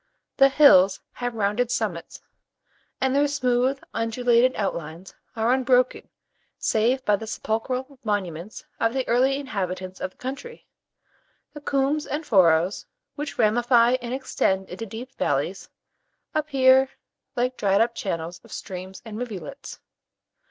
The 0.37 0.49
hills 0.49 0.99
have 1.11 1.35
rounded 1.35 1.69
summits, 1.69 2.23
and 2.99 3.15
their 3.15 3.27
smooth, 3.27 3.79
undulated 3.93 4.55
outlines 4.55 5.13
are 5.35 5.53
unbroken 5.53 6.09
save 6.57 7.05
by 7.05 7.17
the 7.17 7.27
sepulchral 7.27 7.99
monuments 8.03 8.65
of 8.79 8.95
the 8.95 9.07
early 9.07 9.37
inhabitants 9.37 10.01
of 10.01 10.09
the 10.09 10.17
country. 10.17 10.65
The 11.53 11.61
coombes 11.61 12.07
and 12.07 12.25
furrows, 12.25 12.87
which 13.13 13.37
ramify 13.37 13.97
and 14.01 14.11
extend 14.11 14.69
into 14.71 14.87
deep 14.87 15.13
valleys, 15.19 15.69
appear 16.33 16.89
like 17.35 17.55
dried 17.55 17.79
up 17.79 17.93
channels 17.93 18.41
of 18.43 18.51
streams 18.51 19.03
and 19.05 19.19
rivulets. 19.19 19.79